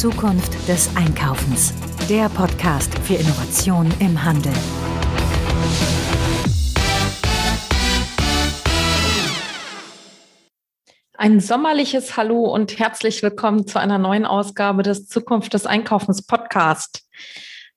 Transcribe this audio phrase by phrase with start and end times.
[0.00, 1.74] Zukunft des Einkaufens.
[2.08, 4.54] Der Podcast für Innovation im Handel.
[11.18, 17.06] Ein sommerliches Hallo und herzlich willkommen zu einer neuen Ausgabe des Zukunft des Einkaufens Podcast.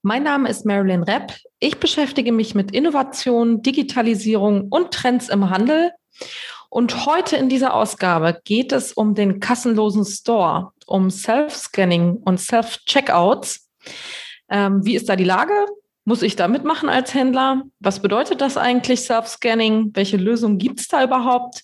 [0.02, 1.34] Mein Name ist Marilyn Repp.
[1.60, 5.92] Ich beschäftige mich mit Innovation, Digitalisierung und Trends im Handel.
[6.70, 13.70] Und heute in dieser Ausgabe geht es um den kassenlosen Store, um Self-Scanning und Self-Checkouts.
[14.50, 15.54] Ähm, wie ist da die Lage?
[16.06, 17.64] Muss ich da mitmachen als Händler?
[17.80, 19.92] Was bedeutet das eigentlich, Self-Scanning?
[19.94, 21.62] Welche Lösungen gibt es da überhaupt?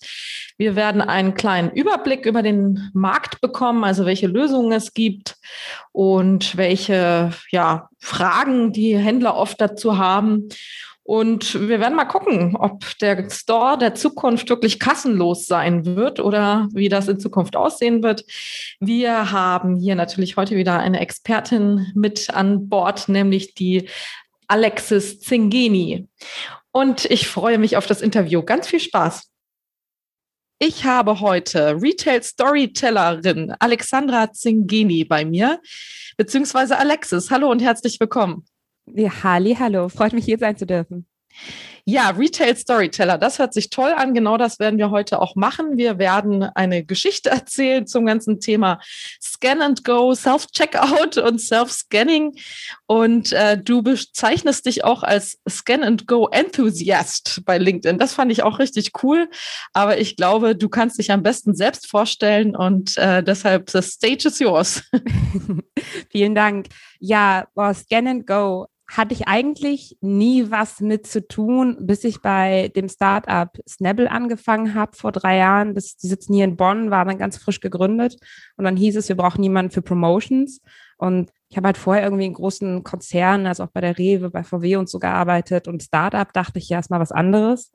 [0.56, 5.36] Wir werden einen kleinen Überblick über den Markt bekommen, also welche Lösungen es gibt
[5.92, 10.48] und welche ja, Fragen die Händler oft dazu haben.
[11.10, 16.68] Und wir werden mal gucken, ob der Store der Zukunft wirklich kassenlos sein wird oder
[16.72, 18.24] wie das in Zukunft aussehen wird.
[18.78, 23.88] Wir haben hier natürlich heute wieder eine Expertin mit an Bord, nämlich die
[24.46, 26.06] Alexis Zingeni.
[26.70, 28.44] Und ich freue mich auf das Interview.
[28.44, 29.32] Ganz viel Spaß.
[30.60, 35.60] Ich habe heute Retail Storytellerin Alexandra Zingeni bei mir,
[36.16, 37.32] beziehungsweise Alexis.
[37.32, 38.44] Hallo und herzlich willkommen.
[38.86, 39.88] Ja, Halli, hallo.
[39.88, 41.06] Freut mich, hier sein zu dürfen.
[41.84, 44.14] Ja, Retail Storyteller, das hört sich toll an.
[44.14, 45.76] Genau das werden wir heute auch machen.
[45.76, 48.80] Wir werden eine Geschichte erzählen zum ganzen Thema
[49.20, 52.36] Scan and Go, Self-Checkout und Self-Scanning.
[52.86, 57.98] Und äh, du bezeichnest dich auch als Scan and Go Enthusiast bei LinkedIn.
[57.98, 59.28] Das fand ich auch richtig cool.
[59.72, 64.28] Aber ich glaube, du kannst dich am besten selbst vorstellen und äh, deshalb the stage
[64.28, 64.82] is yours.
[66.10, 66.68] Vielen Dank.
[66.98, 72.22] Ja, boah, Scan and Go hatte ich eigentlich nie was mit zu tun, bis ich
[72.22, 75.74] bei dem Startup Snabble angefangen habe vor drei Jahren.
[75.76, 78.16] Das, die sitzen hier in Bonn, war dann ganz frisch gegründet.
[78.56, 80.60] Und dann hieß es, wir brauchen jemanden für Promotions.
[80.98, 84.42] Und ich habe halt vorher irgendwie in großen Konzernen, also auch bei der Rewe, bei
[84.42, 85.68] VW und so gearbeitet.
[85.68, 87.70] Und Startup dachte ich ja erstmal was anderes.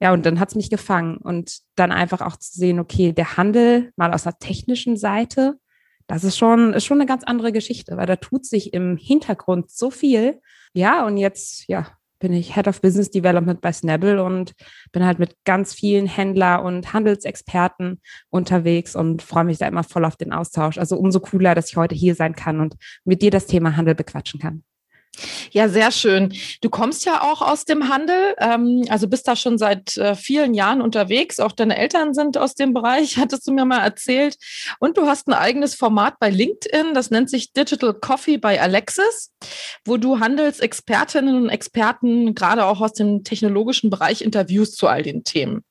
[0.00, 1.16] Ja, und dann hat es mich gefangen.
[1.16, 5.54] Und dann einfach auch zu sehen, okay, der Handel mal aus der technischen Seite,
[6.12, 9.70] das ist schon, ist schon eine ganz andere Geschichte, weil da tut sich im Hintergrund
[9.70, 10.42] so viel.
[10.74, 11.86] Ja, und jetzt, ja,
[12.18, 14.52] bin ich Head of Business Development bei Snabble und
[14.92, 20.04] bin halt mit ganz vielen Händler und Handelsexperten unterwegs und freue mich da immer voll
[20.04, 20.76] auf den Austausch.
[20.76, 23.94] Also umso cooler, dass ich heute hier sein kann und mit dir das Thema Handel
[23.94, 24.64] bequatschen kann.
[25.50, 26.32] Ja, sehr schön.
[26.62, 30.54] Du kommst ja auch aus dem Handel, ähm, also bist da schon seit äh, vielen
[30.54, 31.38] Jahren unterwegs.
[31.38, 34.36] Auch deine Eltern sind aus dem Bereich, hattest du mir mal erzählt.
[34.78, 39.32] Und du hast ein eigenes Format bei LinkedIn, das nennt sich Digital Coffee bei Alexis,
[39.84, 45.24] wo du Handelsexpertinnen und Experten gerade auch aus dem technologischen Bereich interviewst zu all den
[45.24, 45.62] Themen.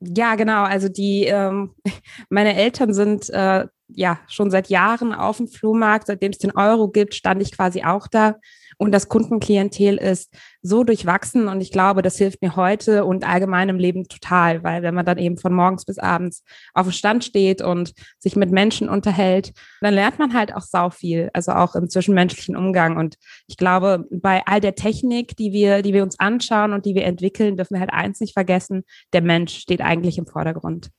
[0.00, 0.64] Ja, genau.
[0.64, 1.74] Also die, ähm,
[2.30, 6.88] meine Eltern sind äh, ja schon seit Jahren auf dem Flohmarkt, seitdem es den Euro
[6.88, 8.36] gibt, stand ich quasi auch da
[8.78, 13.68] und das Kundenklientel ist so durchwachsen und ich glaube, das hilft mir heute und allgemein
[13.68, 16.42] im Leben total, weil wenn man dann eben von morgens bis abends
[16.74, 20.90] auf dem Stand steht und sich mit Menschen unterhält, dann lernt man halt auch sau
[20.90, 23.16] viel, also auch im zwischenmenschlichen Umgang und
[23.46, 27.04] ich glaube, bei all der Technik, die wir, die wir uns anschauen und die wir
[27.04, 30.90] entwickeln, dürfen wir halt eins nicht vergessen, der Mensch steht eigentlich im Vordergrund.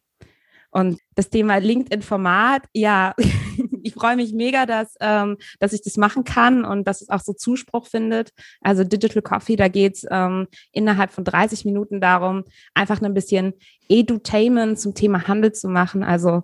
[0.72, 3.14] Und das Thema LinkedIn-Format, ja,
[3.88, 7.22] ich freue mich mega, dass, ähm, dass ich das machen kann und dass es auch
[7.22, 8.32] so Zuspruch findet.
[8.62, 12.44] Also Digital Coffee, da geht es ähm, innerhalb von 30 Minuten darum,
[12.74, 13.54] einfach ein bisschen
[13.90, 16.04] Edutainment zum Thema Handel zu machen.
[16.04, 16.44] Also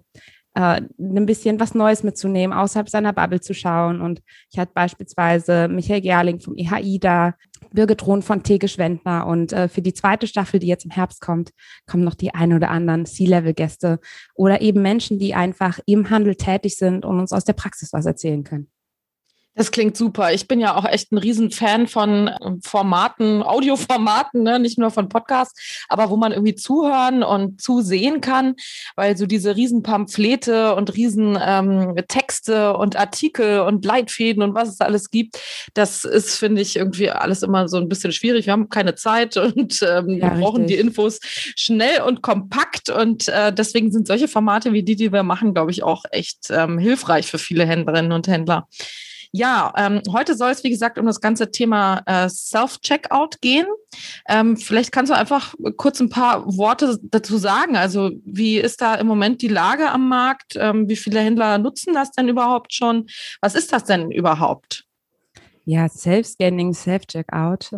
[0.55, 4.01] äh, ein bisschen was Neues mitzunehmen, außerhalb seiner Bubble zu schauen.
[4.01, 4.21] Und
[4.51, 7.33] ich hatte beispielsweise Michael Gerling vom EHI da,
[7.71, 8.59] Birgit Thron von T.
[8.59, 11.51] Geschwendner und äh, für die zweite Staffel, die jetzt im Herbst kommt,
[11.87, 13.99] kommen noch die ein oder anderen C-Level-Gäste
[14.35, 18.05] oder eben Menschen, die einfach im Handel tätig sind und uns aus der Praxis was
[18.05, 18.69] erzählen können.
[19.55, 20.33] Das klingt super.
[20.33, 24.59] Ich bin ja auch echt ein Riesenfan von ähm, Formaten, Audioformaten, ne?
[24.59, 28.55] nicht nur von Podcasts, aber wo man irgendwie zuhören und zusehen kann,
[28.95, 34.69] weil so diese riesen Pamphlete und riesen ähm, Texte und Artikel und Leitfäden und was
[34.69, 35.39] es alles gibt,
[35.75, 38.47] das ist, finde ich, irgendwie alles immer so ein bisschen schwierig.
[38.47, 43.27] Wir haben keine Zeit und ähm, ja, wir brauchen die Infos schnell und kompakt und
[43.27, 46.79] äh, deswegen sind solche Formate wie die, die wir machen, glaube ich, auch echt ähm,
[46.79, 48.67] hilfreich für viele Händlerinnen und Händler.
[49.35, 53.65] Ja, ähm, heute soll es, wie gesagt, um das ganze Thema äh, Self-Checkout gehen.
[54.29, 57.75] Ähm, vielleicht kannst du einfach kurz ein paar Worte dazu sagen.
[57.75, 60.55] Also wie ist da im Moment die Lage am Markt?
[60.55, 63.07] Ähm, wie viele Händler nutzen das denn überhaupt schon?
[63.41, 64.85] Was ist das denn überhaupt?
[65.65, 67.71] Ja, Self-Scanning, Self-Checkout.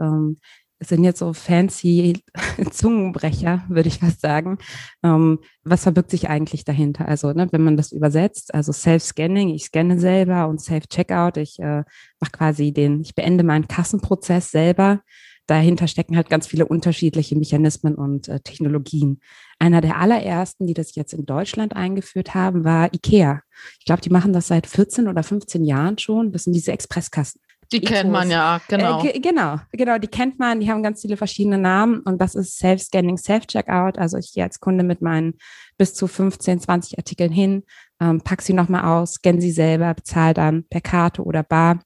[0.87, 2.23] Sind jetzt so fancy
[2.71, 4.57] Zungenbrecher, würde ich fast sagen.
[5.03, 7.07] Ähm, was verbirgt sich eigentlich dahinter?
[7.07, 11.83] Also, ne, wenn man das übersetzt, also Self-Scanning, ich scanne selber und Self-Checkout, ich äh,
[12.19, 15.01] mache quasi den, ich beende meinen Kassenprozess selber.
[15.47, 19.21] Dahinter stecken halt ganz viele unterschiedliche Mechanismen und äh, Technologien.
[19.59, 23.41] Einer der allerersten, die das jetzt in Deutschland eingeführt haben, war IKEA.
[23.79, 26.31] Ich glaube, die machen das seit 14 oder 15 Jahren schon.
[26.31, 27.41] Das sind diese Expresskassen.
[27.71, 27.89] Die Ecos.
[27.89, 29.03] kennt man ja, genau.
[29.03, 32.57] Äh, genau, genau, die kennt man, die haben ganz viele verschiedene Namen und das ist
[32.59, 33.97] Self-Scanning, Self-Checkout.
[33.97, 35.35] Also ich gehe als Kunde mit meinen
[35.77, 37.63] bis zu 15, 20 Artikeln hin,
[37.99, 41.79] ähm, pack sie nochmal aus, scanne sie selber, bezahle dann per Karte oder Bar.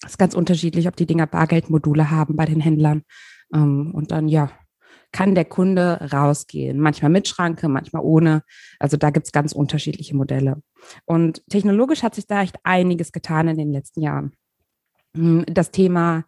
[0.00, 3.02] Das ist ganz unterschiedlich, ob die Dinger Bargeldmodule haben bei den Händlern.
[3.54, 4.50] Ähm, und dann, ja,
[5.12, 6.80] kann der Kunde rausgehen.
[6.80, 8.42] Manchmal mit Schranke, manchmal ohne.
[8.78, 10.62] Also da gibt's ganz unterschiedliche Modelle.
[11.04, 14.32] Und technologisch hat sich da echt einiges getan in den letzten Jahren.
[15.16, 16.24] Hm, das Thema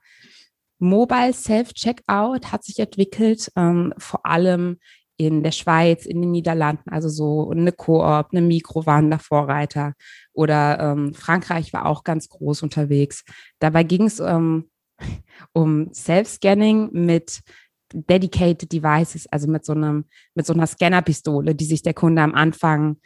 [0.78, 4.78] Mobile Self-Checkout hat sich entwickelt, ähm, vor allem
[5.16, 9.94] in der Schweiz, in den Niederlanden, also so eine Koop, eine Mikro waren da Vorreiter.
[10.32, 13.24] Oder ähm, Frankreich war auch ganz groß unterwegs.
[13.60, 14.70] Dabei ging es ähm,
[15.52, 17.40] um Self-Scanning mit
[17.92, 22.34] dedicated Devices, also mit so einem, mit so einer Scannerpistole, die sich der Kunde am
[22.34, 22.96] Anfang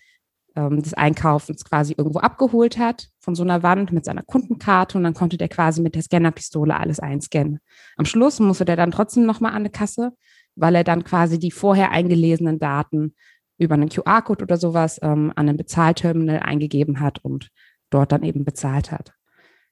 [0.56, 5.04] ähm, des Einkaufens quasi irgendwo abgeholt hat von so einer Wand mit seiner Kundenkarte und
[5.04, 7.60] dann konnte der quasi mit der Scannerpistole alles einscannen.
[7.98, 10.12] Am Schluss musste der dann trotzdem nochmal an eine Kasse,
[10.56, 13.14] weil er dann quasi die vorher eingelesenen Daten
[13.58, 17.50] über einen QR-Code oder sowas ähm, an ein Bezahlterminal eingegeben hat und
[17.90, 19.12] dort dann eben bezahlt hat.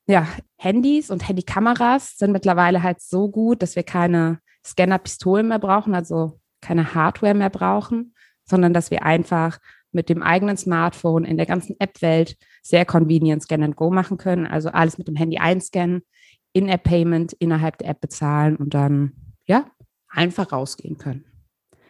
[0.07, 0.29] Ja,
[0.59, 6.41] Handys und Handykameras sind mittlerweile halt so gut, dass wir keine Scanner-Pistolen mehr brauchen, also
[6.61, 8.13] keine Hardware mehr brauchen,
[8.45, 9.61] sondern dass wir einfach
[9.97, 14.47] mit dem eigenen Smartphone in der ganzen App-Welt sehr convenient Scan and Go machen können.
[14.47, 16.03] Also alles mit dem Handy einscannen,
[16.53, 19.13] In-App-Payment innerhalb der App bezahlen und dann,
[19.47, 19.67] ja,
[20.09, 21.25] einfach rausgehen können.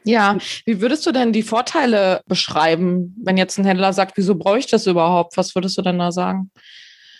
[0.04, 4.68] Ja, wie würdest du denn die Vorteile beschreiben, wenn jetzt ein Händler sagt, wieso bräuchte
[4.68, 5.36] ich das überhaupt?
[5.36, 6.52] Was würdest du denn da sagen?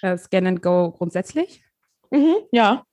[0.03, 1.65] Äh, Scan and Go grundsätzlich?
[2.13, 2.86] Mhm, ja.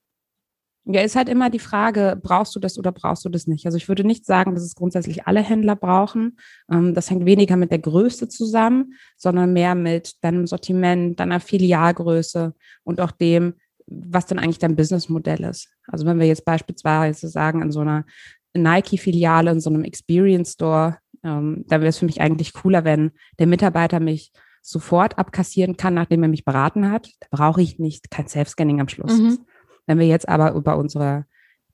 [0.86, 3.66] Ja, ist halt immer die Frage, brauchst du das oder brauchst du das nicht?
[3.66, 6.38] Also ich würde nicht sagen, dass es grundsätzlich alle Händler brauchen.
[6.70, 12.54] Ähm, das hängt weniger mit der Größe zusammen, sondern mehr mit deinem Sortiment, deiner Filialgröße
[12.84, 13.54] und auch dem,
[13.88, 15.70] was dann eigentlich dein Businessmodell ist.
[15.88, 18.06] Also wenn wir jetzt beispielsweise sagen, in so einer
[18.54, 23.12] Nike-Filiale, in so einem Experience Store, ähm, da wäre es für mich eigentlich cooler, wenn
[23.40, 27.10] der Mitarbeiter mich sofort abkassieren kann, nachdem er mich beraten hat.
[27.20, 29.18] Da brauche ich nicht kein Self-Scanning am Schluss.
[29.18, 29.40] Mhm.
[29.86, 31.26] Wenn wir jetzt aber über unser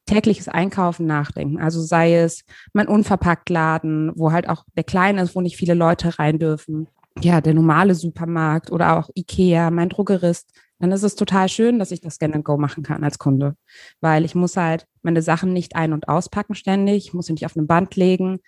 [0.06, 5.42] tägliches Einkaufen nachdenken, also sei es mein Unverpacktladen, wo halt auch der kleine ist, wo
[5.42, 6.88] nicht viele Leute rein dürfen,
[7.22, 11.92] ja, der normale Supermarkt oder auch Ikea, mein Druckerist, dann ist es total schön, dass
[11.92, 13.56] ich das Scan and Go machen kann als Kunde,
[14.00, 17.58] weil ich muss halt meine Sachen nicht ein- und auspacken ständig, muss sie nicht auf
[17.58, 18.40] einem Band legen,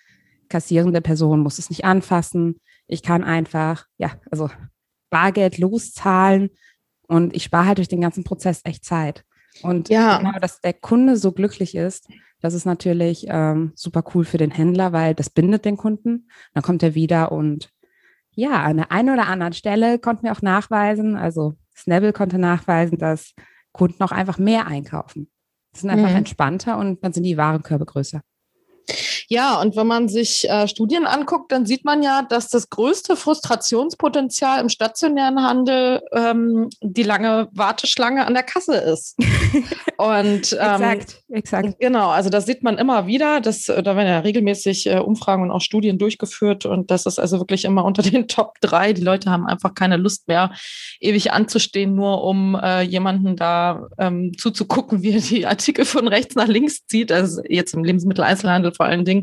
[0.48, 4.50] kassierende Person muss es nicht anfassen, ich kann einfach, ja, also
[5.10, 6.50] Bargeld loszahlen
[7.06, 9.24] und ich spare halt durch den ganzen Prozess echt Zeit.
[9.62, 10.18] Und ja.
[10.18, 12.08] genau, dass der Kunde so glücklich ist,
[12.40, 16.28] das ist natürlich ähm, super cool für den Händler, weil das bindet den Kunden.
[16.54, 17.70] Dann kommt er wieder und
[18.34, 22.98] ja, an der einen oder anderen Stelle konnten wir auch nachweisen, also Snabble konnte nachweisen,
[22.98, 23.34] dass
[23.72, 25.30] Kunden auch einfach mehr einkaufen.
[25.72, 26.16] Sie sind einfach mhm.
[26.16, 28.22] entspannter und dann sind die Warenkörbe größer.
[29.32, 33.16] Ja, und wenn man sich äh, Studien anguckt, dann sieht man ja, dass das größte
[33.16, 39.16] Frustrationspotenzial im stationären Handel ähm, die lange Warteschlange an der Kasse ist.
[39.96, 41.80] und ähm, exakt, exakt.
[41.80, 43.40] Genau, also das sieht man immer wieder.
[43.40, 47.18] Das, äh, da werden ja regelmäßig äh, Umfragen und auch Studien durchgeführt und das ist
[47.18, 48.92] also wirklich immer unter den Top drei.
[48.92, 50.52] Die Leute haben einfach keine Lust mehr,
[51.00, 56.34] ewig anzustehen, nur um äh, jemanden da ähm, zuzugucken, wie er die Artikel von rechts
[56.34, 57.10] nach links zieht.
[57.10, 59.21] Also jetzt im Lebensmitteleinzelhandel vor allen Dingen.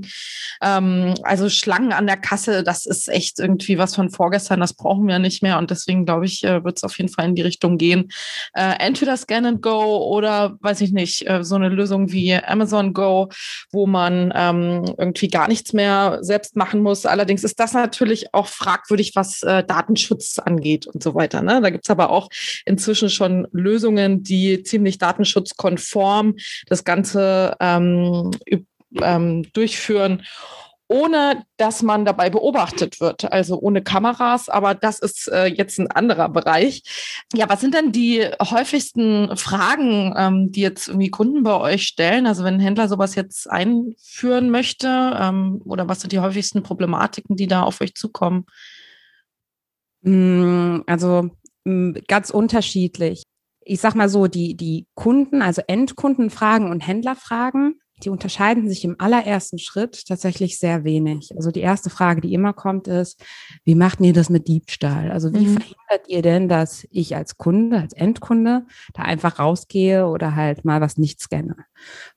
[0.62, 5.08] Ähm, also Schlangen an der Kasse, das ist echt irgendwie was von vorgestern, das brauchen
[5.08, 5.58] wir nicht mehr.
[5.58, 8.10] Und deswegen glaube ich, äh, wird es auf jeden Fall in die Richtung gehen.
[8.54, 12.94] Äh, entweder Scan and Go oder, weiß ich nicht, äh, so eine Lösung wie Amazon
[12.94, 13.30] Go,
[13.72, 17.06] wo man ähm, irgendwie gar nichts mehr selbst machen muss.
[17.06, 21.42] Allerdings ist das natürlich auch fragwürdig, was äh, Datenschutz angeht und so weiter.
[21.42, 21.62] Ne?
[21.62, 22.30] Da gibt es aber auch
[22.66, 26.36] inzwischen schon Lösungen, die ziemlich datenschutzkonform
[26.68, 28.32] das Ganze ähm,
[29.02, 30.24] ähm, durchführen,
[30.92, 34.50] ohne dass man dabei beobachtet wird, also ohne Kameras.
[34.50, 36.82] Aber das ist äh, jetzt ein anderer Bereich.
[37.34, 42.26] Ja, was sind denn die häufigsten Fragen, ähm, die jetzt irgendwie Kunden bei euch stellen?
[42.26, 44.88] Also wenn ein Händler sowas jetzt einführen möchte,
[45.20, 48.48] ähm, oder was sind die häufigsten Problematiken, die da auf euch zukommen?
[50.02, 51.30] Mm, also
[51.66, 53.24] mm, ganz unterschiedlich
[53.70, 58.96] ich sag mal so, die, die Kunden, also Endkundenfragen und Händlerfragen, die unterscheiden sich im
[59.00, 61.32] allerersten Schritt tatsächlich sehr wenig.
[61.36, 63.24] Also die erste Frage, die immer kommt, ist,
[63.64, 65.12] wie macht ihr das mit Diebstahl?
[65.12, 65.58] Also wie mhm.
[65.58, 70.82] verhindert ihr denn, dass ich als Kunde, als Endkunde da einfach rausgehe oder halt mal
[70.82, 71.56] was nicht scanne?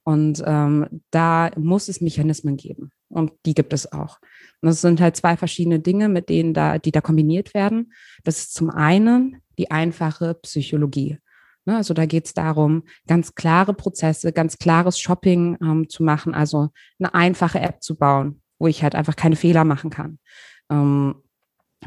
[0.04, 2.90] Und ähm, da muss es Mechanismen geben.
[3.08, 4.18] Und die gibt es auch.
[4.62, 7.92] Und das sind halt zwei verschiedene Dinge, mit denen da, die da kombiniert werden.
[8.24, 11.18] Das ist zum einen die einfache Psychologie.
[11.64, 16.34] Ne, also da geht es darum, ganz klare Prozesse, ganz klares Shopping ähm, zu machen,
[16.34, 20.18] also eine einfache App zu bauen, wo ich halt einfach keine Fehler machen kann.
[20.70, 21.14] Ähm,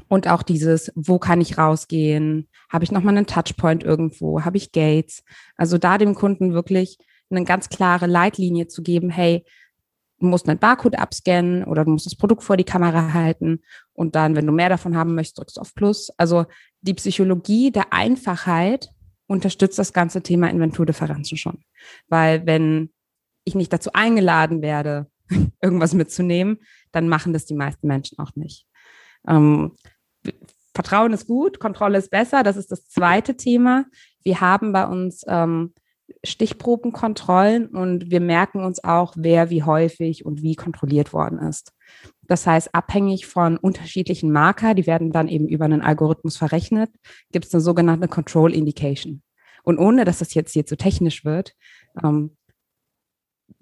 [0.08, 2.48] und auch dieses, wo kann ich rausgehen?
[2.70, 4.44] Habe ich nochmal einen Touchpoint irgendwo?
[4.44, 5.24] Habe ich Gates?
[5.58, 6.98] Also da dem Kunden wirklich
[7.30, 9.46] eine ganz klare Leitlinie zu geben, hey,
[10.20, 13.62] du musst einen Barcode abscannen oder du musst das Produkt vor die Kamera halten
[13.94, 16.12] und dann, wenn du mehr davon haben möchtest, drückst du auf Plus.
[16.18, 16.46] Also
[16.82, 18.92] die Psychologie der Einfachheit
[19.28, 21.60] unterstützt das ganze Thema Inventurdifferenzen schon.
[22.08, 22.92] Weil wenn
[23.44, 25.10] ich nicht dazu eingeladen werde,
[25.62, 26.60] irgendwas mitzunehmen,
[26.92, 28.68] dann machen das die meisten Menschen auch nicht.
[29.28, 29.76] Ähm,
[30.74, 32.44] Vertrauen ist gut, Kontrolle ist besser.
[32.44, 33.86] Das ist das zweite Thema.
[34.24, 35.74] Wir haben bei uns ähm,
[36.24, 41.72] Stichprobenkontrollen und wir merken uns auch, wer wie häufig und wie kontrolliert worden ist.
[42.28, 46.90] Das heißt, abhängig von unterschiedlichen Marker, die werden dann eben über einen Algorithmus verrechnet,
[47.32, 49.22] gibt es eine sogenannte Control Indication.
[49.64, 51.56] Und ohne, dass das jetzt hier zu technisch wird,
[52.04, 52.36] ähm,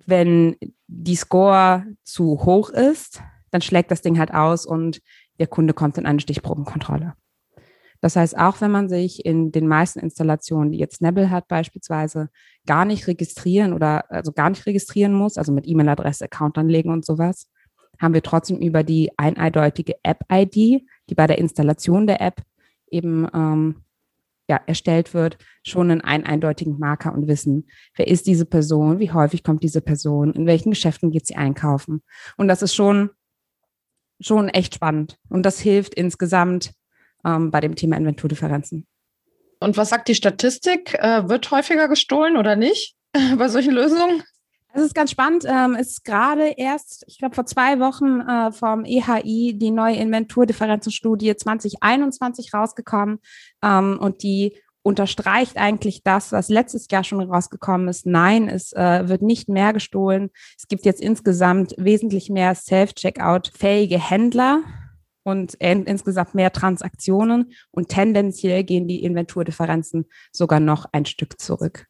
[0.06, 0.56] wenn
[0.88, 5.02] die Score zu hoch ist, dann schlägt das Ding halt aus und
[5.40, 7.14] der Kunde kommt in eine Stichprobenkontrolle.
[8.02, 12.30] Das heißt, auch wenn man sich in den meisten Installationen, die jetzt Snabble hat beispielsweise,
[12.66, 17.06] gar nicht registrieren oder also gar nicht registrieren muss, also mit E-Mail-Adresse, Account anlegen und
[17.06, 17.48] sowas,
[18.02, 20.56] haben wir trotzdem über die eindeutige App-ID,
[21.10, 22.42] die bei der Installation der App
[22.90, 23.84] eben ähm,
[24.50, 29.44] ja, erstellt wird, schon einen eindeutigen Marker und wissen, wer ist diese Person, wie häufig
[29.44, 32.04] kommt diese Person, in welchen Geschäften geht sie einkaufen.
[32.38, 33.10] Und das ist schon,
[34.20, 35.18] schon echt spannend.
[35.30, 36.74] Und das hilft insgesamt
[37.26, 38.86] ähm, bei dem Thema Inventurdifferenzen.
[39.60, 40.94] Und was sagt die Statistik?
[40.96, 42.96] Äh, wird häufiger gestohlen oder nicht
[43.38, 44.24] bei solchen Lösungen?
[44.76, 45.46] Es ist ganz spannend.
[45.48, 51.36] Ähm, ist gerade erst, ich glaube, vor zwei Wochen äh, vom EHI die neue Inventurdifferenzenstudie
[51.36, 53.20] 2021 rausgekommen.
[53.64, 58.08] Ähm, und die unterstreicht eigentlich das, was letztes Jahr schon rausgekommen ist.
[58.08, 60.32] Nein, es äh, wird nicht mehr gestohlen.
[60.58, 64.62] Es gibt jetzt insgesamt wesentlich mehr Self-Checkout-fähige Händler
[65.22, 71.86] und in, insgesamt mehr Transaktionen und tendenziell gehen die Inventurdifferenzen sogar noch ein Stück zurück.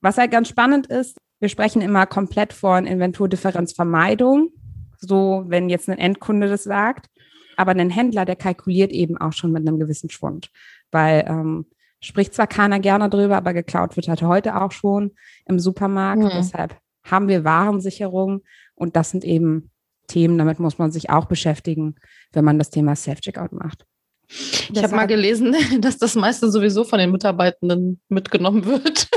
[0.00, 4.50] Was halt ganz spannend ist, wir sprechen immer komplett von Inventurdifferenzvermeidung,
[4.98, 7.10] so wenn jetzt ein Endkunde das sagt,
[7.56, 10.50] aber ein Händler, der kalkuliert eben auch schon mit einem gewissen Schwund,
[10.92, 11.66] weil ähm,
[12.00, 15.10] spricht zwar keiner gerne drüber, aber geklaut wird halt heute auch schon
[15.44, 16.22] im Supermarkt.
[16.22, 16.30] Mhm.
[16.32, 18.42] Deshalb haben wir Warensicherung
[18.76, 19.72] und das sind eben
[20.06, 21.96] Themen, damit muss man sich auch beschäftigen,
[22.32, 23.84] wenn man das Thema Self-Checkout macht.
[24.28, 29.08] Ich habe mal gelesen, dass das meiste sowieso von den Mitarbeitenden mitgenommen wird.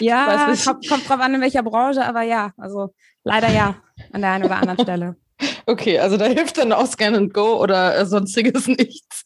[0.00, 3.76] Ja, kommt, kommt drauf an, in welcher Branche, aber ja, also leider ja,
[4.12, 5.16] an der einen oder anderen Stelle.
[5.66, 9.24] Okay, also da hilft dann auch Scan and Go oder äh, sonstiges nichts.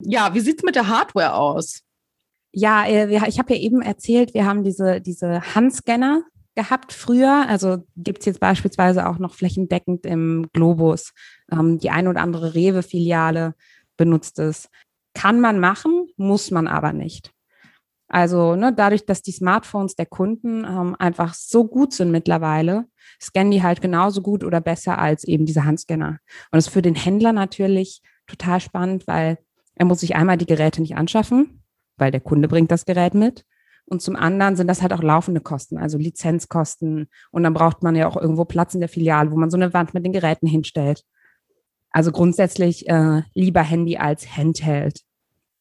[0.00, 1.82] Ja, wie sieht es mit der Hardware aus?
[2.52, 7.46] Ja, äh, ich habe ja eben erzählt, wir haben diese, diese Handscanner, gehabt früher.
[7.48, 11.12] Also gibt es jetzt beispielsweise auch noch flächendeckend im Globus.
[11.50, 13.54] Ähm, die eine oder andere Rewe-Filiale
[13.96, 14.68] benutzt es.
[15.14, 17.32] Kann man machen, muss man aber nicht.
[18.12, 22.86] Also ne, dadurch, dass die Smartphones der Kunden ähm, einfach so gut sind mittlerweile,
[23.22, 26.18] scannen die halt genauso gut oder besser als eben diese Handscanner.
[26.50, 29.38] Und das ist für den Händler natürlich total spannend, weil
[29.76, 31.62] er muss sich einmal die Geräte nicht anschaffen,
[31.98, 33.44] weil der Kunde bringt das Gerät mit.
[33.86, 37.08] Und zum anderen sind das halt auch laufende Kosten, also Lizenzkosten.
[37.30, 39.72] Und dann braucht man ja auch irgendwo Platz in der Filiale, wo man so eine
[39.72, 41.04] Wand mit den Geräten hinstellt.
[41.90, 45.00] Also grundsätzlich äh, lieber Handy als Handheld.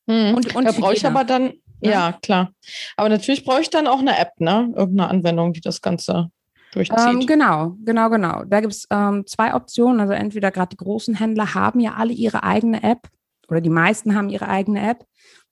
[0.08, 0.34] Hm.
[0.36, 1.92] Und, und da brauche ich aber dann, ja?
[1.92, 2.20] ja?
[2.22, 2.52] klar.
[2.98, 4.72] Aber natürlich brauche ich dann auch eine App, ne?
[4.76, 6.30] Irgendeine Anwendung, die das Ganze
[6.72, 6.98] durchzieht.
[7.00, 8.44] Ähm, genau, genau, genau.
[8.46, 10.00] Da gibt es ähm, zwei Optionen.
[10.00, 13.08] Also entweder gerade die großen Händler haben ja alle ihre eigene App
[13.48, 15.06] oder die meisten haben ihre eigene App.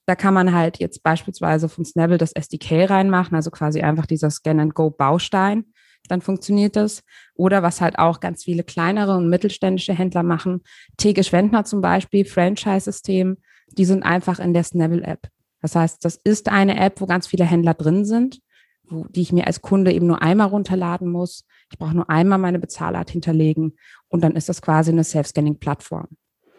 [0.06, 4.30] Da kann man halt jetzt beispielsweise von Snabble das SDK reinmachen, also quasi einfach dieser
[4.30, 5.66] Scan-and-Go-Baustein.
[6.08, 7.02] Dann funktioniert das.
[7.34, 10.62] Oder was halt auch ganz viele kleinere und mittelständische Händler machen,
[10.96, 13.36] Tege Schwendner zum Beispiel, Franchise-System,
[13.72, 15.28] die sind einfach in der Snabble-App.
[15.60, 18.40] Das heißt, das ist eine App, wo ganz viele Händler drin sind,
[18.84, 21.44] wo, die ich mir als Kunde eben nur einmal runterladen muss.
[21.70, 23.76] Ich brauche nur einmal meine Bezahlart hinterlegen
[24.08, 26.08] und dann ist das quasi eine Self-Scanning-Plattform.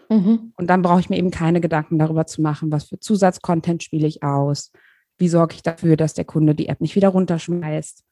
[0.09, 0.53] Mhm.
[0.55, 4.07] Und dann brauche ich mir eben keine Gedanken darüber zu machen, was für Zusatzcontent spiele
[4.07, 4.71] ich aus.
[5.17, 8.03] Wie sorge ich dafür, dass der Kunde die App nicht wieder runterschmeißt?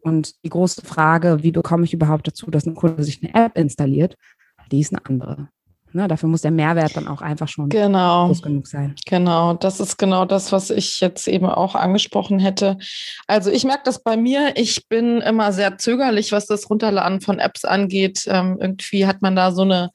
[0.00, 3.56] Und die große Frage, wie bekomme ich überhaupt dazu, dass ein Kunde sich eine App
[3.56, 4.16] installiert,
[4.70, 5.48] die ist eine andere.
[5.96, 8.26] Ne, dafür muss der Mehrwert dann auch einfach schon genau.
[8.26, 8.94] groß genug sein.
[9.06, 12.76] Genau, das ist genau das, was ich jetzt eben auch angesprochen hätte.
[13.26, 14.52] Also ich merke das bei mir.
[14.56, 18.24] Ich bin immer sehr zögerlich, was das Runterladen von Apps angeht.
[18.26, 19.90] Ähm, irgendwie hat man da so eine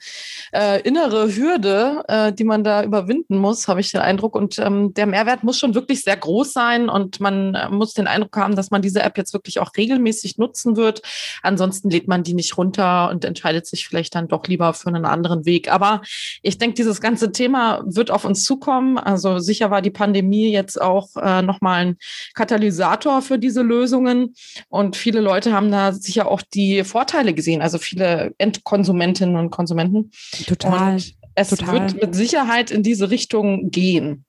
[0.51, 4.35] äh, innere Hürde, äh, die man da überwinden muss, habe ich den Eindruck.
[4.35, 8.07] Und ähm, der Mehrwert muss schon wirklich sehr groß sein und man äh, muss den
[8.07, 11.03] Eindruck haben, dass man diese App jetzt wirklich auch regelmäßig nutzen wird.
[11.43, 15.05] Ansonsten lädt man die nicht runter und entscheidet sich vielleicht dann doch lieber für einen
[15.05, 15.71] anderen Weg.
[15.71, 15.90] Aber
[16.41, 18.97] ich denke, dieses ganze Thema wird auf uns zukommen.
[18.97, 21.97] Also sicher war die Pandemie jetzt auch äh, nochmal ein
[22.33, 24.33] Katalysator für diese Lösungen.
[24.69, 30.11] Und viele Leute haben da sicher auch die Vorteile gesehen, also viele Endkonsumentinnen und Konsumenten.
[30.47, 30.93] Total.
[30.93, 31.73] Und es Total.
[31.73, 34.25] wird mit Sicherheit in diese Richtung gehen.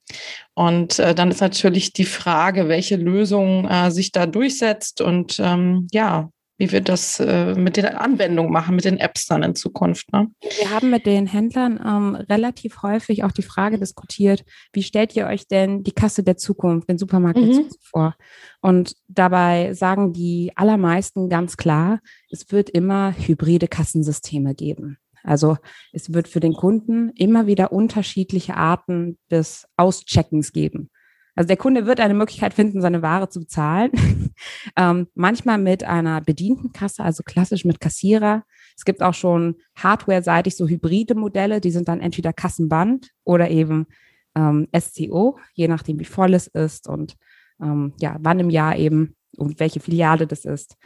[0.55, 5.89] Und äh, dann ist natürlich die Frage, welche Lösung äh, sich da durchsetzt und ähm,
[5.93, 6.31] ja,
[6.63, 10.13] wie wir das äh, mit den Anwendungen machen, mit den Apps dann in Zukunft.
[10.13, 10.29] Ne?
[10.61, 15.27] Wir haben mit den Händlern ähm, relativ häufig auch die Frage diskutiert, wie stellt ihr
[15.27, 17.53] euch denn die Kasse der Zukunft, den Supermarkt der Mhm.
[17.53, 18.15] Zukunft vor?
[18.61, 21.99] Und dabei sagen die allermeisten ganz klar,
[22.31, 24.99] es wird immer hybride Kassensysteme geben.
[25.25, 25.57] Also
[25.93, 30.91] es wird für den Kunden immer wieder unterschiedliche Arten des Auscheckens geben.
[31.35, 33.91] Also der Kunde wird eine Möglichkeit finden, seine Ware zu bezahlen.
[34.77, 38.45] ähm, manchmal mit einer bedienten Kasse, also klassisch mit Kassierer.
[38.77, 43.87] Es gibt auch schon hardware-seitig so hybride Modelle, die sind dann entweder Kassenband oder eben
[44.35, 47.17] ähm, SCO, je nachdem wie voll es ist und
[47.61, 50.77] ähm, ja, wann im Jahr eben und welche Filiale das ist.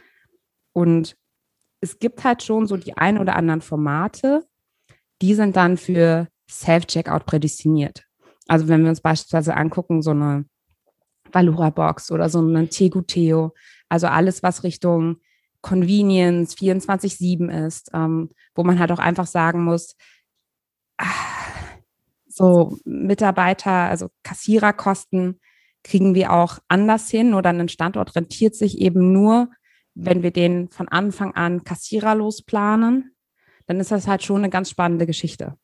[0.73, 1.17] Und
[1.81, 4.45] es gibt halt schon so die ein oder anderen Formate,
[5.21, 8.06] die sind dann für Self-Checkout prädestiniert.
[8.47, 10.45] Also wenn wir uns beispielsweise angucken, so eine
[11.31, 13.53] Valura-Box oder so einen Teguteo,
[13.89, 15.17] also alles, was Richtung
[15.61, 19.95] Convenience 24-7 ist, ähm, wo man halt auch einfach sagen muss,
[20.97, 21.05] ah,
[22.27, 25.39] so Mitarbeiter, also Kassiererkosten
[25.83, 29.49] kriegen wir auch anders hin oder ein Standort rentiert sich eben nur,
[29.95, 33.15] wenn wir den von Anfang an kassiererlos planen,
[33.65, 35.57] dann ist das halt schon eine ganz spannende Geschichte.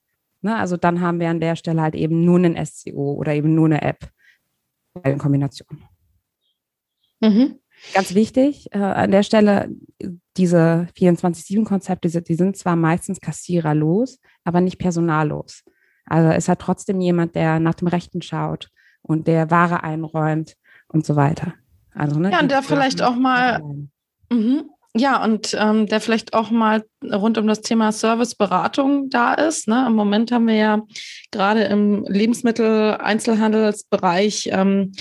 [0.43, 0.55] Ne?
[0.55, 3.65] Also dann haben wir an der Stelle halt eben nur einen SCO oder eben nur
[3.65, 4.09] eine App
[5.03, 5.83] in Kombination.
[7.21, 7.59] Mhm.
[7.93, 9.69] Ganz wichtig, äh, an der Stelle,
[10.37, 15.63] diese 24-7-Konzepte, die, die sind zwar meistens kassiererlos, aber nicht personallos.
[16.05, 18.69] Also es hat trotzdem jemand, der nach dem Rechten schaut
[19.01, 20.55] und der Ware einräumt
[20.87, 21.53] und so weiter.
[21.93, 23.61] Also, ne, Ja, und der vielleicht auch mal
[24.33, 24.69] Mhm.
[24.95, 29.67] Ja, und ähm, der vielleicht auch mal rund um das Thema Serviceberatung da ist.
[29.67, 29.85] Ne?
[29.87, 30.81] Im Moment haben wir ja
[31.31, 34.93] gerade im Lebensmittel-Einzelhandelsbereich ähm,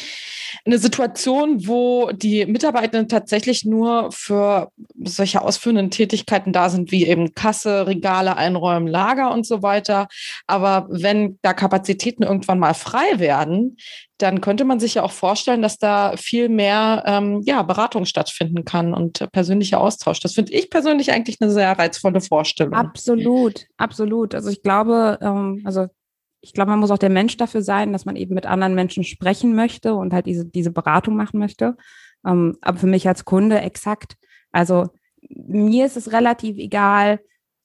[0.65, 4.71] eine Situation, wo die Mitarbeitenden tatsächlich nur für
[5.03, 10.09] solche ausführenden Tätigkeiten da sind, wie eben Kasse, Regale einräumen, Lager und so weiter.
[10.47, 13.77] Aber wenn da Kapazitäten irgendwann mal frei werden,
[14.23, 18.65] dann könnte man sich ja auch vorstellen, dass da viel mehr ähm, ja, Beratung stattfinden
[18.65, 20.21] kann und persönlicher Austausch.
[20.21, 22.75] Das finde ich persönlich eigentlich eine sehr reizvolle Vorstellung.
[22.75, 24.35] Absolut, absolut.
[24.35, 25.87] Also ich glaube, ähm, also
[26.41, 29.05] ich glaube, man muss auch der Mensch dafür sein, dass man eben mit anderen Menschen
[29.05, 31.77] sprechen möchte und halt diese, diese Beratung machen möchte.
[32.27, 34.17] Ähm, aber für mich als Kunde exakt.
[34.51, 34.89] Also
[35.29, 37.21] mir ist es relativ egal,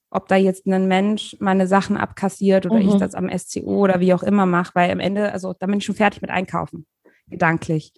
[0.09, 2.89] ob da jetzt ein Mensch meine Sachen abkassiert oder Mhm.
[2.89, 5.79] ich das am SCO oder wie auch immer mache, weil am Ende, also da bin
[5.79, 6.85] ich schon fertig mit Einkaufen,
[7.27, 7.93] gedanklich.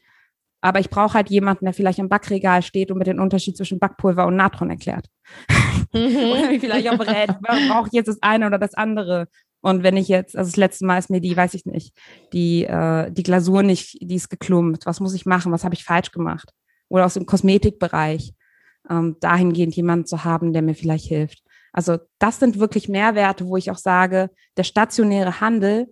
[0.62, 3.80] Aber ich brauche halt jemanden, der vielleicht im Backregal steht und mir den Unterschied zwischen
[3.80, 5.08] Backpulver und Natron erklärt.
[5.94, 6.50] Oder Mhm.
[6.52, 9.28] mir vielleicht auch berät, brauche ich jetzt das eine oder das andere.
[9.62, 11.98] Und wenn ich jetzt, also das letzte Mal ist mir die, weiß ich nicht,
[12.32, 14.86] die, äh, die Glasur nicht, die ist geklumpt.
[14.86, 15.52] Was muss ich machen?
[15.52, 16.52] Was habe ich falsch gemacht?
[16.90, 18.34] Oder aus dem Kosmetikbereich,
[18.90, 21.42] ähm, dahingehend jemanden zu haben, der mir vielleicht hilft.
[21.74, 25.88] Also das sind wirklich Mehrwerte, wo ich auch sage, der stationäre Handel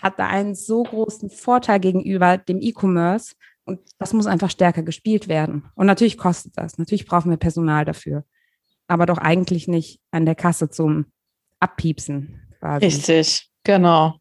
[0.00, 3.34] hat da einen so großen Vorteil gegenüber dem E-Commerce
[3.68, 5.70] und das muss einfach stärker gespielt werden.
[5.74, 6.78] Und natürlich kostet das.
[6.78, 8.24] Natürlich brauchen wir Personal dafür.
[8.86, 11.04] Aber doch eigentlich nicht an der Kasse zum
[11.60, 12.40] Abpiepsen.
[12.58, 12.86] Quasi.
[12.86, 14.14] Richtig, genau.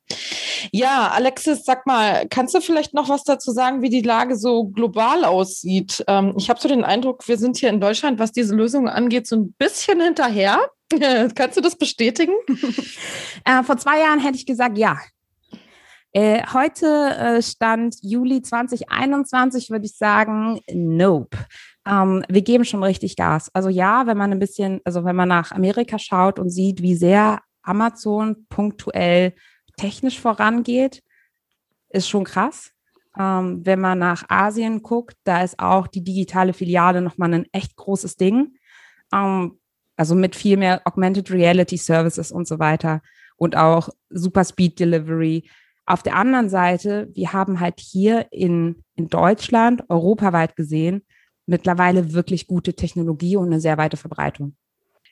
[0.71, 4.65] Ja, Alexis, sag mal, kannst du vielleicht noch was dazu sagen, wie die Lage so
[4.65, 6.03] global aussieht?
[6.07, 9.27] Ähm, ich habe so den Eindruck, wir sind hier in Deutschland, was diese Lösung angeht,
[9.27, 10.59] so ein bisschen hinterher.
[11.35, 12.33] kannst du das bestätigen?
[13.45, 14.97] Äh, vor zwei Jahren hätte ich gesagt, ja.
[16.13, 21.37] Äh, heute äh, stand Juli 2021, würde ich sagen, nope.
[21.85, 23.49] Ähm, wir geben schon richtig Gas.
[23.53, 26.95] Also ja, wenn man ein bisschen, also wenn man nach Amerika schaut und sieht, wie
[26.95, 29.33] sehr Amazon punktuell
[29.77, 31.03] technisch vorangeht,
[31.89, 32.71] ist schon krass.
[33.17, 37.75] Ähm, wenn man nach Asien guckt, da ist auch die digitale Filiale nochmal ein echt
[37.75, 38.57] großes Ding.
[39.13, 39.59] Ähm,
[39.95, 43.01] also mit viel mehr Augmented Reality Services und so weiter
[43.37, 45.49] und auch Super Speed Delivery.
[45.87, 51.01] Auf der anderen Seite, wir haben halt hier in, in Deutschland, europaweit gesehen,
[51.45, 54.57] mittlerweile wirklich gute Technologie und eine sehr weite Verbreitung.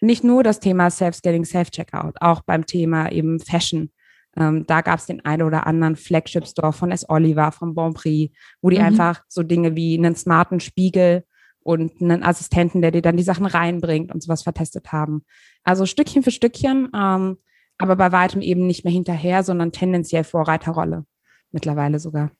[0.01, 3.89] Nicht nur das Thema Self-Scaling, Self-Checkout, auch beim Thema eben Fashion.
[4.35, 7.07] Ähm, da gab es den einen oder anderen Flagship-Store von S.
[7.07, 8.83] Oliver, von Bonprix, wo die mhm.
[8.83, 11.23] einfach so Dinge wie einen smarten Spiegel
[11.61, 15.23] und einen Assistenten, der dir dann die Sachen reinbringt und sowas vertestet haben.
[15.63, 17.37] Also Stückchen für Stückchen, ähm,
[17.77, 21.05] aber bei weitem eben nicht mehr hinterher, sondern tendenziell Vorreiterrolle
[21.51, 22.31] mittlerweile sogar.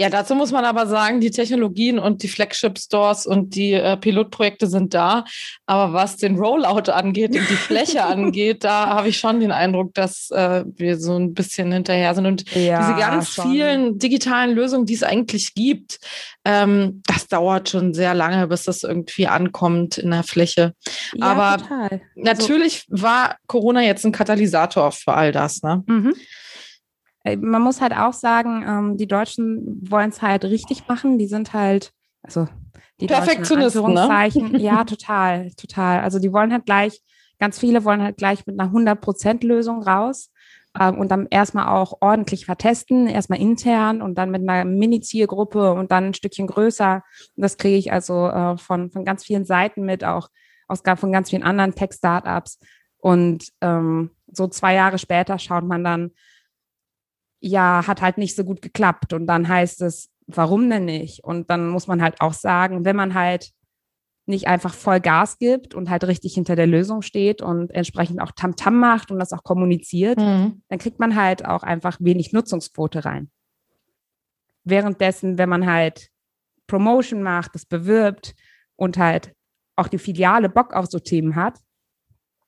[0.00, 4.66] Ja, dazu muss man aber sagen, die Technologien und die Flagship-Stores und die äh, Pilotprojekte
[4.66, 5.26] sind da.
[5.66, 9.92] Aber was den Rollout angeht und die Fläche angeht, da habe ich schon den Eindruck,
[9.92, 12.24] dass äh, wir so ein bisschen hinterher sind.
[12.24, 13.50] Und ja, diese ganz schon.
[13.50, 15.98] vielen digitalen Lösungen, die es eigentlich gibt,
[16.46, 20.72] ähm, das dauert schon sehr lange, bis das irgendwie ankommt in der Fläche.
[21.12, 21.90] Ja, aber total.
[21.90, 25.62] Also natürlich also, war Corona jetzt ein Katalysator für all das.
[25.62, 25.84] Ne?
[25.86, 26.14] Mhm.
[27.24, 31.18] Äh, man muss halt auch sagen, ähm, die Deutschen wollen es halt richtig machen.
[31.18, 32.46] Die sind halt, also
[33.00, 34.28] die Perfektionisten, ne?
[34.58, 36.00] ja, total, total.
[36.00, 37.00] Also die wollen halt gleich,
[37.38, 40.30] ganz viele wollen halt gleich mit einer 100%-Lösung raus
[40.78, 45.90] ähm, und dann erstmal auch ordentlich vertesten, erstmal intern und dann mit einer Mini-Zielgruppe und
[45.90, 47.02] dann ein Stückchen größer.
[47.36, 50.28] Und das kriege ich also äh, von, von ganz vielen Seiten mit, auch
[50.68, 52.58] aus, von ganz vielen anderen Tech-Startups.
[52.98, 56.10] Und ähm, so zwei Jahre später schaut man dann,
[57.40, 59.12] ja, hat halt nicht so gut geklappt.
[59.12, 61.24] Und dann heißt es, warum denn nicht?
[61.24, 63.50] Und dann muss man halt auch sagen, wenn man halt
[64.26, 68.30] nicht einfach voll Gas gibt und halt richtig hinter der Lösung steht und entsprechend auch
[68.30, 70.62] Tamtam -Tam macht und das auch kommuniziert, mhm.
[70.68, 73.30] dann kriegt man halt auch einfach wenig Nutzungsquote rein.
[74.62, 76.10] Währenddessen, wenn man halt
[76.66, 78.34] Promotion macht, das bewirbt
[78.76, 79.34] und halt
[79.74, 81.58] auch die Filiale Bock auf so Themen hat,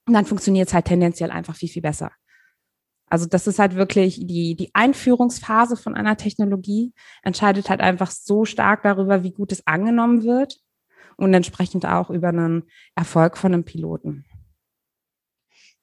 [0.07, 2.13] dann funktioniert es halt tendenziell einfach viel, viel besser.
[3.13, 8.47] Also das ist halt wirklich die, die Einführungsphase von einer Technologie, entscheidet halt einfach so
[8.47, 10.63] stark darüber, wie gut es angenommen wird
[11.19, 12.63] und entsprechend auch über einen
[12.95, 14.25] Erfolg von einem Piloten.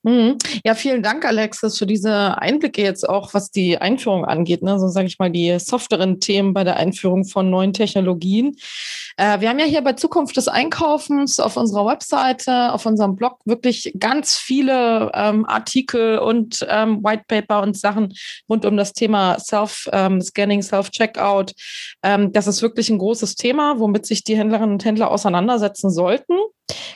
[0.03, 0.37] Mhm.
[0.63, 4.63] Ja, vielen Dank, Alexis, für diese Einblicke jetzt auch, was die Einführung angeht.
[4.63, 4.79] Ne?
[4.79, 8.55] So sage ich mal, die softeren Themen bei der Einführung von neuen Technologien.
[9.17, 13.39] Äh, wir haben ja hier bei Zukunft des Einkaufens auf unserer Webseite, auf unserem Blog
[13.43, 18.13] wirklich ganz viele ähm, Artikel und ähm, White Paper und Sachen
[18.47, 21.53] rund um das Thema Self-Scanning, ähm, Self-Checkout.
[22.03, 26.37] Ähm, das ist wirklich ein großes Thema, womit sich die Händlerinnen und Händler auseinandersetzen sollten.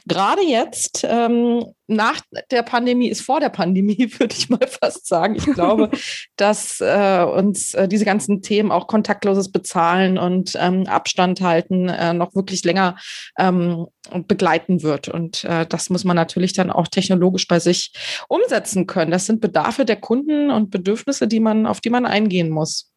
[0.05, 2.19] Gerade jetzt, ähm, nach
[2.51, 5.35] der Pandemie, ist vor der Pandemie, würde ich mal fast sagen.
[5.35, 5.89] Ich glaube,
[6.37, 12.13] dass äh, uns äh, diese ganzen Themen, auch kontaktloses Bezahlen und ähm, Abstand halten, äh,
[12.13, 12.97] noch wirklich länger
[13.37, 13.87] ähm,
[14.27, 15.07] begleiten wird.
[15.07, 17.93] Und äh, das muss man natürlich dann auch technologisch bei sich
[18.27, 19.11] umsetzen können.
[19.11, 22.92] Das sind Bedarfe der Kunden und Bedürfnisse, die man, auf die man eingehen muss.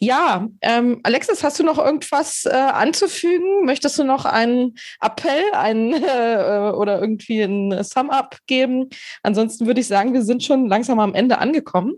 [0.00, 3.64] Ja, ähm, Alexis, hast du noch irgendwas äh, anzufügen?
[3.64, 8.88] Möchtest du noch einen Appell einen, äh, oder irgendwie ein Sum-up geben?
[9.22, 11.94] Ansonsten würde ich sagen, wir sind schon langsam am Ende angekommen.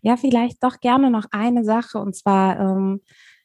[0.00, 3.00] Ja, vielleicht doch gerne noch eine Sache und zwar ähm,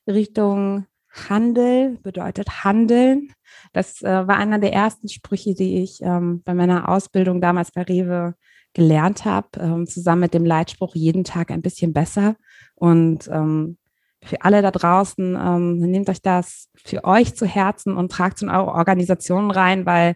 [0.07, 0.85] Richtung
[1.29, 3.33] Handel bedeutet Handeln.
[3.73, 7.83] Das äh, war einer der ersten Sprüche, die ich ähm, bei meiner Ausbildung damals bei
[7.83, 8.35] Rewe
[8.73, 12.35] gelernt habe, ähm, zusammen mit dem Leitspruch jeden Tag ein bisschen besser.
[12.81, 13.77] Und ähm,
[14.23, 18.41] für alle da draußen, ähm, nehmt euch das für euch zu Herzen und tragt es
[18.41, 20.15] in eure Organisationen rein, weil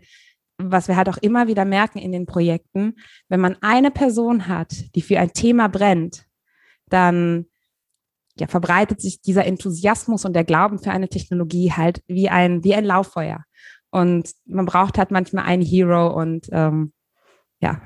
[0.58, 2.96] was wir halt auch immer wieder merken in den Projekten,
[3.30, 6.26] wenn man eine Person hat, die für ein Thema brennt,
[6.90, 7.46] dann
[8.36, 12.74] ja, verbreitet sich dieser Enthusiasmus und der Glauben für eine Technologie halt wie ein, wie
[12.74, 13.44] ein Lauffeuer.
[13.92, 16.94] Und man braucht halt manchmal einen Hero und ähm,
[17.60, 17.80] ja,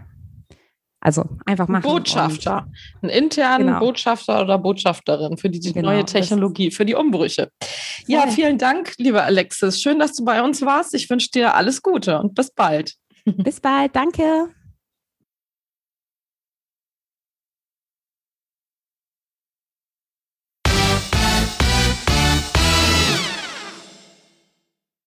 [1.02, 1.84] also einfach machen.
[1.84, 2.68] Botschafter.
[3.02, 3.80] Einen internen genau.
[3.80, 7.52] Botschafter oder Botschafterin für die, genau, neue Technologie, für die Umbrüche.
[8.08, 9.82] Ja, vielen Dank, lieber Alexis.
[9.82, 10.94] Schön, dass du bei uns warst.
[10.94, 12.96] Ich wünsche dir alles Gute und bis bald.
[13.26, 13.96] Bis bald.
[13.96, 14.50] Danke.